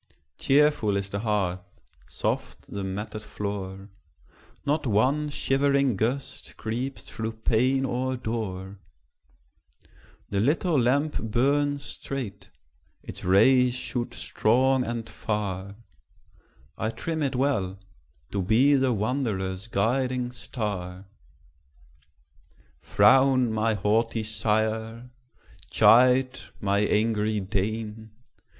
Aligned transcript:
Cheerful 0.39 0.97
is 0.97 1.11
the 1.11 1.19
hearth, 1.19 1.79
soft 2.07 2.71
the 2.73 2.83
matted 2.83 3.21
floor; 3.21 3.89
Not 4.65 4.87
one 4.87 5.29
shivering 5.29 5.95
gust 5.95 6.57
creeps 6.57 7.03
through 7.03 7.33
pane 7.33 7.85
or 7.85 8.17
door; 8.17 8.79
The 10.31 10.39
little 10.39 10.79
lamp 10.79 11.19
burns 11.21 11.83
straight, 11.85 12.49
its 13.03 13.23
rays 13.23 13.75
shoot 13.75 14.15
strong 14.15 14.83
and 14.83 15.07
far: 15.07 15.75
I 16.79 16.89
trim 16.89 17.21
it 17.21 17.35
well, 17.35 17.77
to 18.31 18.41
be 18.41 18.73
the 18.73 18.93
wanderer's 18.93 19.67
guiding 19.67 20.31
star. 20.31 21.05
Frown, 22.79 23.53
my 23.53 23.75
haughty 23.75 24.23
sire! 24.23 25.11
chide, 25.69 26.39
my 26.59 26.79
angry 26.79 27.39
dame! 27.39 28.09